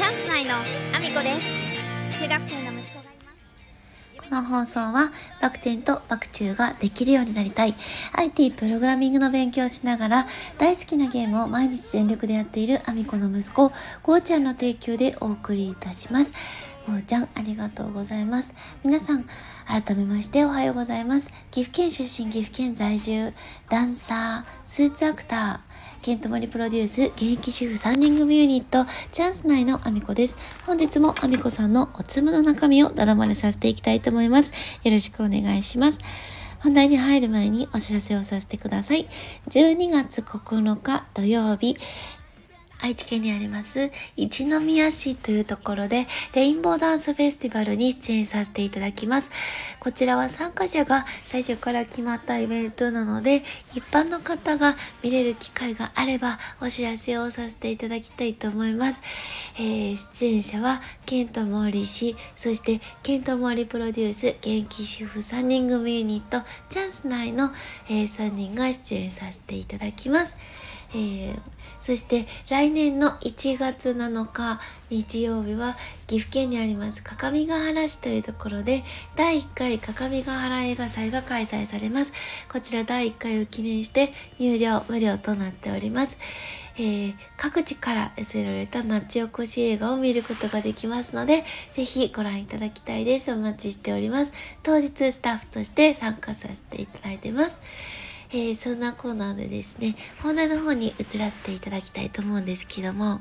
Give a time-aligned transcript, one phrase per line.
[0.00, 2.22] チャンス内のアミコです。
[2.22, 3.32] 中学生の息子がいま
[4.22, 4.30] す。
[4.30, 5.12] この放送は
[5.42, 7.74] バク転とバク宙ができるようになりたい。
[8.14, 10.26] IT プログラミングの勉強をしながら
[10.56, 16.32] 大好きなゲームを毎日全力でやっているアミコの息子ゴーちゃんの提供でお送りいたします。
[16.86, 18.54] ゴーちゃんありがとうございます。
[18.82, 19.26] 皆さん
[19.66, 21.30] 改めましておはようございます。
[21.50, 23.34] 岐阜県出身岐阜県在住
[23.68, 25.69] ダンサースーツアクター
[26.02, 30.64] ケントモリプロデュース現役主婦3人組ユニットチャンス内のアミコです。
[30.64, 34.50] 本日もアミコさんのおつむの中身をだだ漏れさせていきたいと思います。
[34.82, 35.98] よろしくお願いします。
[36.60, 39.06] 本題に入る前にお知らせをさせてください。
[39.50, 41.76] 12月9日土曜日、
[42.82, 49.30] 愛知県にあります一宮市というところでレインボーダンスフェスティバルに出演させていただきます。
[49.80, 53.42] こちらは参加者が最初から決まったイベントなので
[53.74, 59.02] 一般の方が見れる機会があればお知らせをさせていただきたいと思います。
[59.58, 67.50] えー、出演者はケントモーリー氏、そしてケントモーリープロデュース現役主婦3人組ユニットチャンス内の、
[67.88, 70.36] えー、3人が出演させていただきます。
[70.92, 71.40] えー、
[71.78, 74.60] そして来年の1月7日
[74.90, 78.82] 日曜日は岐阜県にあります各務原市というところで
[79.14, 82.12] 第1回各務原映画祭が開催されます。
[82.50, 86.18] こちら第1回を記念して入場無料となっております。
[86.76, 93.32] えー、各地から寄せられた町おこし映画を見ることができますので、ぜひご覧いただきたいです。
[93.32, 94.32] お待ちしております。
[94.62, 97.60] 当日スタッフとして参加させていただいてます。
[98.32, 103.20] えー、そんなコーナーでですね、本題の方に移らせていただきたいと思うんですけども、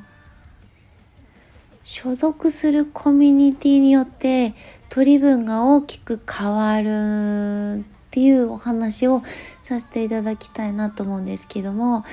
[1.84, 4.54] 所属するコミュニティによって
[4.90, 9.24] 取り分が大きく変わるっていうお話を
[9.64, 12.04] させていただきたいなと思うんですけども、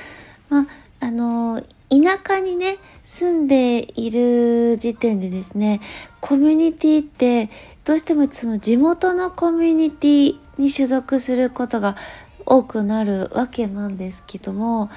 [0.48, 0.66] まあ、
[1.00, 5.80] あの、田舎にね、住んでいる時点でですね、
[6.20, 7.50] コミュニティって
[7.84, 11.96] どうしてもその地元のコミュニティに所属することが
[12.46, 14.88] 多くなるわけなんですけども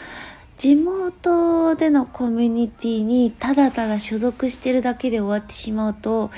[0.56, 6.32] 地元でのコミュニティにただただ所属してるだけで終わってしまうと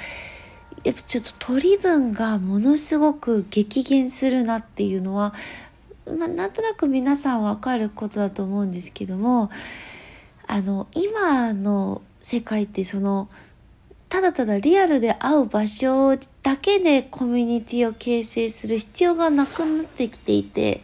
[0.84, 5.34] やっぱちょっと取り分がものすごく激減するなっていうのは、
[6.06, 9.52] まあ、なんとなく皆さんわかることだと思うんですけども
[10.48, 13.30] あの今の世界ってその
[14.12, 20.82] ただただリアルで会う場所だけでコミュニティを形成する必要がなくなってきていて、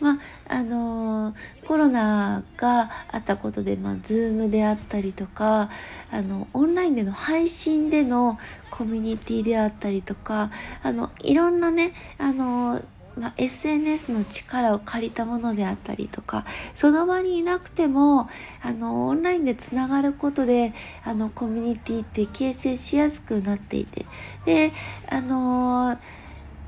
[0.00, 0.18] ま
[0.48, 5.68] あ、のー、コロナがあったことで、まあ、ズームであったりとか、
[6.10, 8.38] あの、オンラインでの配信での
[8.70, 10.50] コミュニティであったりとか、
[10.82, 12.84] あの、いろんなね、あのー
[13.20, 18.30] まあ、SNS の力を借りたものであったりとかその場にいなくても
[18.62, 20.72] あのオンラインでつながることで
[21.04, 24.06] あのコミュニティって形成しやすくなっていて
[24.46, 24.72] で
[25.10, 25.98] あのー、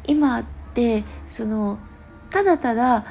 [0.06, 1.78] 今ってその
[2.28, 3.06] ただただ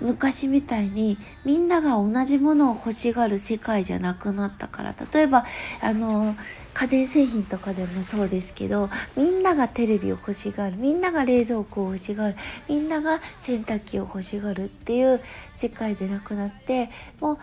[0.00, 5.44] 昔みたいにみんなが同じものを欲しがる世界じゃなくなったから例えば
[5.82, 6.34] あの
[6.76, 12.36] 家電製品とかでもそうですけどみんながテレビを欲しがるみんなが冷蔵庫を欲しがる
[12.68, 15.22] みんなが洗濯機を欲しがるっていう
[15.54, 17.38] 世界じゃなくなってもう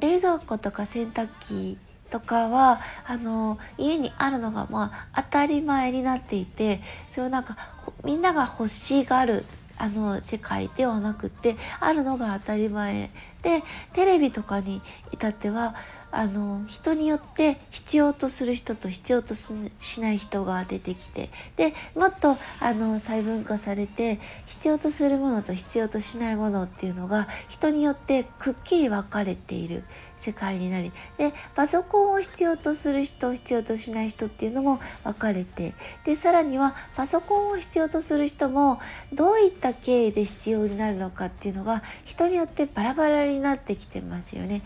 [0.00, 1.76] 冷蔵庫とか洗濯機
[2.08, 7.58] とかはあの家にあるのがまあ当たり前になっていてそれなんか
[8.04, 9.44] みんなが欲しがる
[9.76, 13.10] あの世界ではなくてあるのが当たり前
[13.42, 13.62] で
[13.92, 14.80] テレビとかに
[15.12, 15.74] 至っては
[16.10, 29.84] あの人によって必要とする人と必要としない人が出てきてでもっとあの細分化されて必要とするものと必要としないものっていうのが人によってくっきり分かれている
[30.16, 38.80] 世界になりでパソコンを必要とする人必要としない人っていうのも分かれてでさらにはパソコンを必要とする人も
[39.12, 44.62] どういった経緯で必要になるのかっていうのが人によってバラバラになってきてますよね。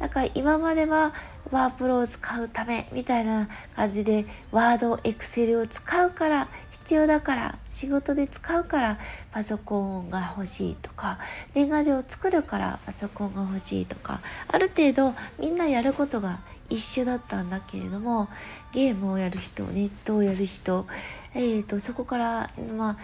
[0.00, 1.12] なんか今までは
[1.50, 8.98] ワープロを使うためみたいな感じでワード、エクセルを使うから必要だから仕事で使うから
[9.30, 11.18] パソコンが欲しいとか
[11.54, 16.40] 年賀状を作るからパソコンが欲しいとかある程度みんなやることが
[16.70, 18.28] 一緒だったんだけれども
[18.72, 20.86] ゲームをやる人ネットをやる人、
[21.34, 22.96] えーと、そこから、まあ、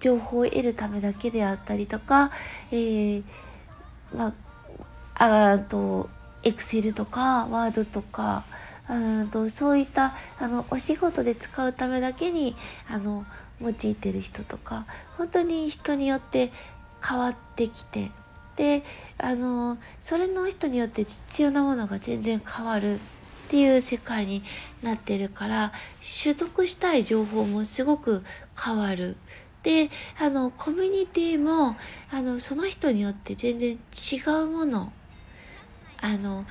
[0.00, 2.30] 情報を得るためだけであったりとか、
[2.70, 3.22] えー、
[4.16, 4.34] ま
[5.14, 6.08] ああと
[6.44, 8.44] エクセルとかワードとか
[8.90, 12.56] うんとそういったあのお仕事で使うためだけに
[12.88, 13.24] あの
[13.60, 14.86] 用いてる人とか
[15.16, 16.50] 本当に人によって
[17.06, 18.10] 変わってきて
[18.56, 18.82] で
[19.18, 22.98] あのそれの人によって必要なものが全然変わるっ
[23.48, 24.42] ていう世界に
[24.82, 25.72] なってるから
[26.24, 28.24] 取得したい情報もすごく
[28.58, 29.16] 変わる。
[29.62, 31.76] であのコミュニティも
[32.10, 33.76] あのその人によって全然違
[34.42, 34.92] うもの
[36.02, 36.44] あの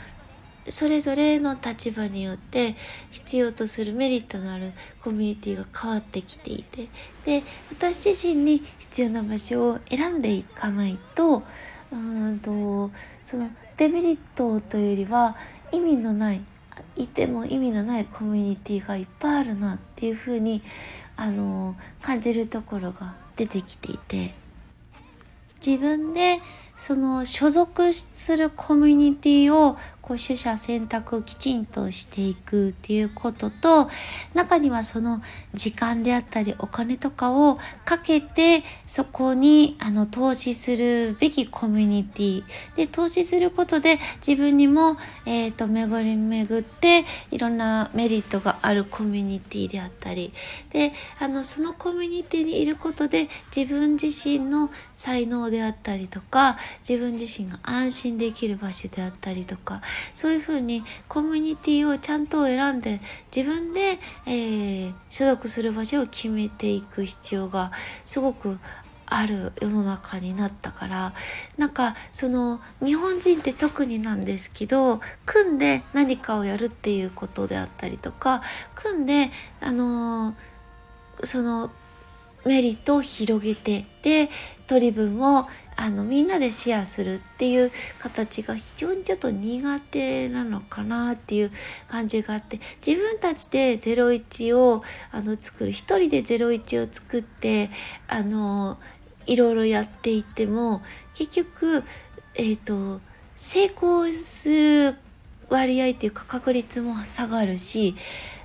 [0.69, 2.75] それぞれの立場によって
[3.09, 4.71] 必要とするメリットのある
[5.03, 6.87] コミュニティが変わってきていて
[7.25, 11.43] で私自身に必要な場所を選んでいかないと
[11.91, 12.91] うんと
[13.23, 15.35] そのデメリットというよりは
[15.71, 16.41] 意味のない
[16.95, 20.61] いても意味のないコミュニティがいっぱいあるなっていうふうに
[21.17, 24.33] あの感じるところが出てきていて
[25.65, 26.39] 自分で
[26.75, 33.89] その所属するコミュニティをこう取捨選択きちんとしていくっていうことと
[34.33, 35.21] 中にはその
[35.53, 42.43] 時間であったりお金とかをかけてそこにあの投資するべきコミュニティ
[42.75, 50.33] で投資することで自分にも、えーと、巡り巡っていろんなメリットがあるコミュニティであったり。
[50.71, 56.57] であのそのコミュニティにいることで自分自身の才能であったりとか
[56.87, 59.81] 自分自身が安心できる場所であったりとか
[60.13, 63.01] そういうふうにコミュニティをちゃんと選んで
[63.35, 67.71] 自分で、えー、所属する場所を決めていく必要が
[68.05, 68.57] すごく
[69.11, 71.13] ある世の中になったから
[71.57, 78.41] なんかその日本人って特になんですけど組んで何かをやるっていうことであったりとか
[78.73, 79.29] 組んで
[79.59, 81.71] あのー、その
[82.45, 84.29] メリットを広げてで
[84.67, 85.47] 取り分を
[85.81, 91.51] あのみんなでシェアするっていう形が非常にちょっと苦手なのかなっていう
[91.87, 97.71] 感じがあって自分たちで01をあの作る一人で01を作って
[98.07, 98.77] あの
[99.25, 100.83] いろいろやっていっても
[101.15, 101.83] 結局
[102.35, 103.01] えっ、ー、と
[103.35, 104.95] 成功する
[105.49, 107.95] 割合っていうか確率も下がるし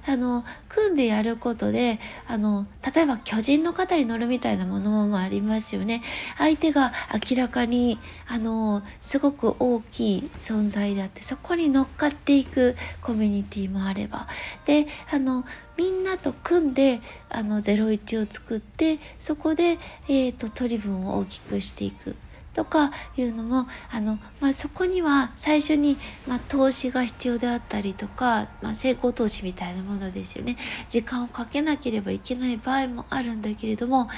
[0.06, 1.98] あの組んでやることで
[2.28, 6.02] あの例えば巨人の肩に乗るみたいなものもありますよね。
[6.38, 6.92] 相手が
[7.30, 7.98] 明らかに
[8.28, 14.28] あのすごく大きい存在であってそこに乗っかっていくコミュニティもあれば。
[14.64, 15.44] であの
[15.76, 19.78] みんなと組んであの01を作ってそこで、
[20.08, 22.16] えーと取り分を大きくしていく。
[22.56, 30.56] とかいうのもあの、まあ、そこには最初に、まあ、投資が必要であったりとか、まあ、成功投資みたいなものですよね。
[30.88, 34.08] 時間をかけなければいけない場合もあるんだけれども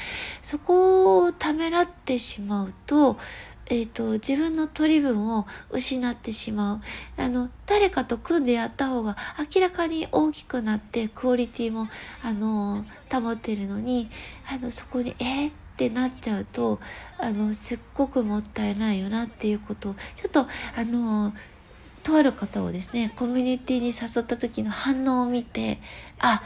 [0.40, 3.18] そこをためらってしまうと
[3.70, 6.80] えーと、自分の取り分を失ってしまう。
[7.18, 9.16] あの誰かと組んでやった方が
[9.54, 11.88] 明らかに大きくなってクオリティも
[12.22, 14.08] あの保ってるのに
[14.50, 16.80] あのそこにえー、っってなっちゃうと
[17.18, 20.46] あのすっごくもったいないよなっていうことをちょっとあ
[20.84, 21.32] の
[22.02, 25.78] とある方をですねコミュニティに誘った時の反応を見て
[26.18, 26.42] あ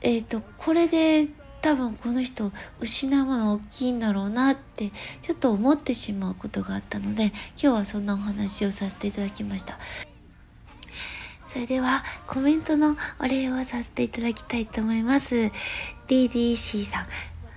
[0.00, 1.28] えっ、ー、とこれで
[1.62, 2.50] 多分この人
[2.80, 4.90] 失うもの大きいんだろうなって
[5.22, 9.78] ちょっと思ってしまうことがあったので今日はそんなお話をさせていただきました。
[11.46, 15.52] それではコメントのお礼をさせていただきたいと思います。
[16.08, 17.06] DDC さん、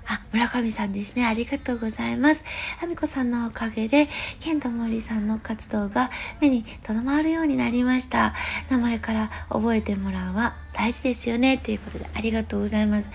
[0.07, 1.25] あ、村上さんですね。
[1.25, 2.43] ありがとうございます。
[2.81, 4.07] あみこさんのおかげで、
[4.39, 6.09] ケントモリさんの活動が
[6.39, 8.33] 目にとどまるようになりました。
[8.69, 11.57] 名前から覚えてもらうは大事ですよね。
[11.57, 13.09] ということで、ありがとうございます。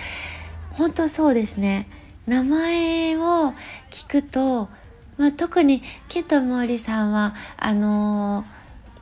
[0.73, 1.87] 本当そうですね。
[2.27, 3.55] 名前を
[3.91, 4.69] 聞くと、
[5.17, 8.45] まあ、特にケントモリさんは、あの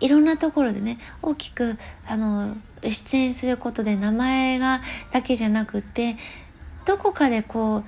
[0.00, 4.80] ー、いろんなところでね、大きく、あのー、出演することで名前が
[5.12, 6.16] だけじゃなくて
[6.90, 7.85] どこかでこ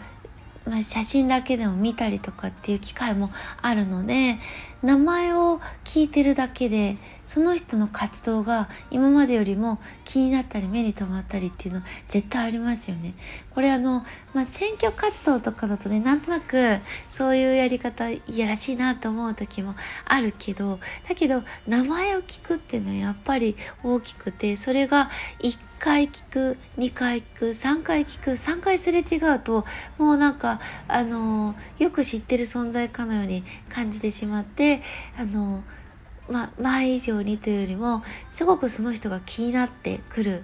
[0.67, 4.37] う、まあ、写真だけでも見たりとかっていう機会もあるので
[4.81, 13.15] 名前を聞いてるだけでその人の活動が今までよりも気になったり目に留まったりっていうの絶対ありますよね。
[13.51, 19.75] これあの、まあ、選挙活動とかだとねなんとなくそういうやり方いやらしいなと思う時も
[20.05, 25.11] あるけどだけど名前を聞くっていうのはやっぱり大きくてそれが
[25.41, 29.65] 1回聞く2回聞く3回聞く3回すれ違うと
[29.99, 34.81] もうなんかあのよく知ってる存在かのように感じてしまって
[35.19, 35.63] あの
[36.31, 40.43] まあ、前以上にというよりもすごくその人が気になってくるっ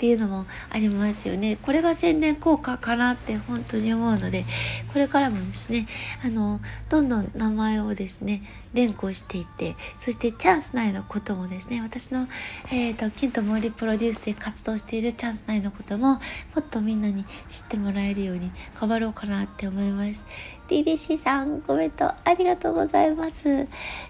[0.00, 1.58] ていうのもありますよね。
[1.60, 4.46] これが宣伝効果かなって本当に思うので
[4.92, 5.86] これからもですね
[6.24, 6.58] あの
[6.88, 8.42] どんどん名前をですね
[8.74, 12.28] 連呼していてそしてチャンス内のこともですね私の、
[12.72, 16.20] えーと、ケントモーリプロデュースで活動しているチャンス内のこともも
[16.60, 18.50] っとみんなに知ってもらえるように
[18.80, 20.22] 頑張ろうかなって思います。
[20.70, 23.66] DBC さんコメントありがとうございます、え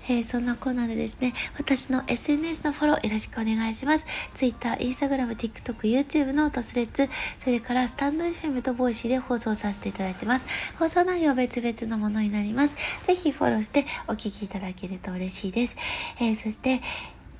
[0.08, 4.04] ー、そんなコーナーでですね私の SNS のフォローよろしくお願いします。
[4.34, 10.46] Twitter、Instagram、TikTok、YouTube のトスレッツそれからスタンド FM とボイシーで放送させていただいてます。
[10.78, 12.76] 放送内容別々のものになります。
[13.06, 15.76] ぜひフォローしてお聞きいただけると嬉しいです、
[16.20, 16.80] えー、そして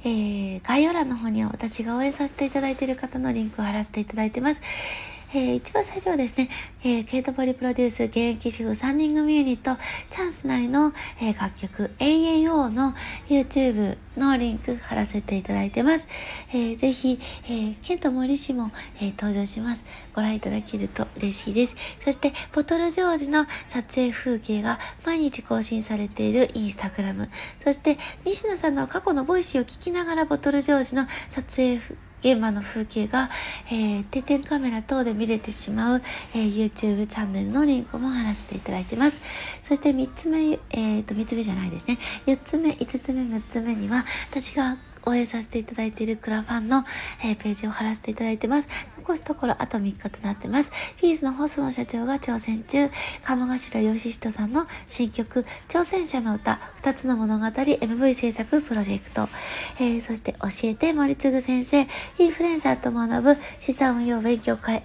[0.03, 4.63] えー、概要欄の方には私が応援させていただいている方のリンクを貼らせていただいてます。
[5.33, 6.49] えー、一番最初はですね、
[6.83, 12.95] えー、ケイト・ポリプロデュース現役主婦3人組ユニット、チャンス内の、えー、楽曲 AAO の
[13.29, 16.09] YouTube のリンク貼らせていただいてます。
[16.51, 19.85] えー、ぜひ、えー、ケント・モリ氏も、えー、登場します。
[20.17, 21.77] ご覧いただけると嬉しいです。
[22.01, 27.31] そして、ボトルジョージの撮影風景が毎日更新されているインスタグラム。
[27.63, 33.31] そして、西野さんの過去の Voicy を聞きながらボトルジョージの撮影風景現場の風景が、
[33.67, 36.03] えー、定点カメラ等で見れてしまう、
[36.35, 39.21] えー、YouTube チャンネルのリンクも貼らせていただいてます。
[39.63, 41.99] そして3つ目、え、ー、と、3つ目じゃないですね。
[42.27, 46.85] 4つ目、5つ目、6つ目には、私が応援させていただいているクラファンの、
[47.25, 48.69] えー、ページを貼らせていただいてます。
[49.17, 50.95] 残すところあと3日となってます。
[50.97, 52.89] ピースの細野社長が挑戦中、
[53.25, 59.29] 鴨頭義人さんの新曲、挑戦者の歌、2つの物語 MV 制作プロジェクト、
[59.81, 61.87] えー、そして教えて森次先生、
[62.19, 63.37] インフルエンサーと学ぶ。
[63.59, 64.83] 資産運用勉強会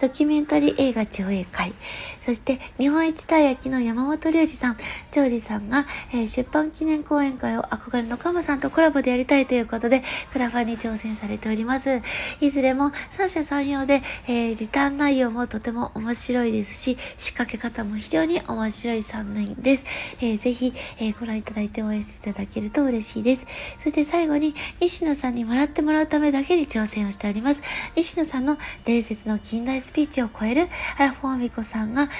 [0.00, 1.72] ドキュメンタリー映画上映会、
[2.20, 4.76] そして日本一大焼きの山本龍二さん、
[5.10, 12.02] 長次さんが、えー、出版記念講演会を憧れのカマさんとコラボでやりたいということで、クラファンに挑戦されております。
[12.40, 20.16] いずれも3社3寛容で、えー、リターン内容もとても面白いですし、仕掛け方も非常に面白い3年です。
[20.20, 23.46] えー、ぜひ、えー、ご覧いただいて応援していただけると嬉しいです。
[23.78, 27.62] そして最後に、西野さんに笑ってもらうためだけに挑戦をしております。
[27.94, 32.10] 西野さんの伝説の近代スピーチを超える、アラフォーミコさんが、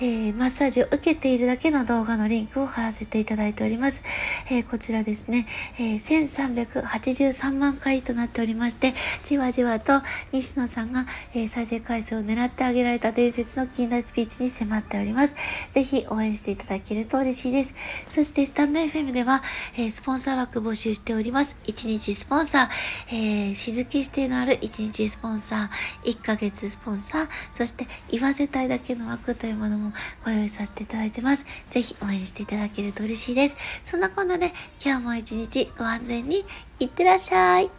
[0.00, 4.02] えマッサージを受けているだけの動画のリンクを貼らせていただいております。
[4.50, 5.46] えこちらですね、
[5.78, 10.00] え1383万回となっておりまして、じわじわと
[10.32, 15.70] 西野さんが、えー、再生回数を狙ってあげられた伝説の近代スピーチに迫っております。
[15.72, 17.74] ぜひ応援していただけると嬉しいです。
[18.08, 19.42] そしてスタンド FM では、
[19.76, 21.56] えー、スポンサー枠募集しております。
[21.64, 22.68] 1日スポンサー、
[23.08, 29.92] えー、日付指定のある1日スポンサー、1ヶ月スポンサー、そして言わせたいだけの枠というものもも
[30.24, 31.46] ご用意させていただいてます。
[31.70, 33.56] ぜひ応援していただけると嬉しいです。
[33.84, 34.52] そんなこんなで
[34.84, 36.44] 今日も一日ご安全に
[36.80, 37.70] いってらっしゃい。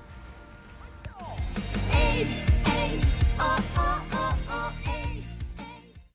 [3.40, 3.64] oh.
[3.76, 3.77] oh.